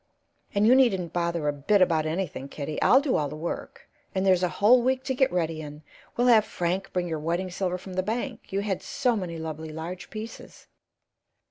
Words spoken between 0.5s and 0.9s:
And you